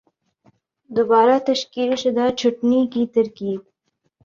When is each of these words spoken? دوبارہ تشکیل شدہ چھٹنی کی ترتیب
دوبارہ 0.91 1.37
تشکیل 1.47 1.89
شدہ 2.01 2.25
چھٹنی 2.39 2.81
کی 2.93 3.03
ترتیب 3.15 3.59